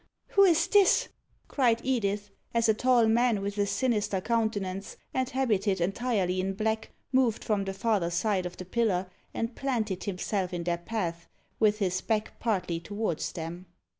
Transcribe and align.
"Ha! 0.29 0.33
who 0.33 0.43
is 0.45 0.65
this?" 0.65 1.09
cried 1.47 1.79
Edith, 1.83 2.31
as 2.55 2.67
a 2.67 2.73
tall 2.73 3.05
man, 3.05 3.39
with 3.39 3.55
a 3.59 3.67
sinister 3.67 4.19
countenance, 4.19 4.97
and 5.13 5.29
habited 5.29 5.79
entirely 5.79 6.41
in 6.41 6.53
black, 6.53 6.89
moved 7.11 7.43
from 7.43 7.65
the 7.65 7.73
farther 7.75 8.09
side 8.09 8.47
of 8.47 8.57
the 8.57 8.65
pillar, 8.65 9.11
and 9.31 9.55
planted 9.55 10.05
himself 10.05 10.55
in 10.55 10.63
their 10.63 10.79
path, 10.79 11.27
with 11.59 11.77
his 11.77 12.01
back 12.01 12.39
partly 12.39 12.79
towards 12.79 13.33
them. 13.33 13.67